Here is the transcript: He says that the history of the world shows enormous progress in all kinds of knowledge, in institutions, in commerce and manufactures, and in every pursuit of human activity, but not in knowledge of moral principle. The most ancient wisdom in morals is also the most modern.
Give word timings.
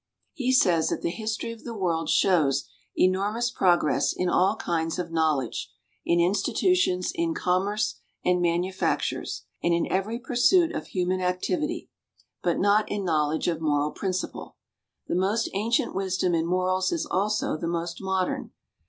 He 0.33 0.51
says 0.51 0.89
that 0.89 1.03
the 1.03 1.11
history 1.11 1.51
of 1.51 1.63
the 1.63 1.75
world 1.77 2.09
shows 2.09 2.67
enormous 2.95 3.51
progress 3.51 4.13
in 4.13 4.29
all 4.29 4.55
kinds 4.55 4.97
of 4.97 5.11
knowledge, 5.11 5.71
in 6.03 6.19
institutions, 6.19 7.11
in 7.13 7.35
commerce 7.35 7.99
and 8.25 8.41
manufactures, 8.41 9.43
and 9.61 9.75
in 9.75 9.85
every 9.91 10.17
pursuit 10.17 10.73
of 10.73 10.87
human 10.87 11.21
activity, 11.21 11.87
but 12.41 12.57
not 12.57 12.89
in 12.89 13.05
knowledge 13.05 13.47
of 13.47 13.61
moral 13.61 13.91
principle. 13.91 14.55
The 15.05 15.13
most 15.13 15.49
ancient 15.53 15.93
wisdom 15.93 16.33
in 16.33 16.47
morals 16.47 16.91
is 16.91 17.05
also 17.05 17.55
the 17.55 17.67
most 17.67 18.01
modern. 18.01 18.53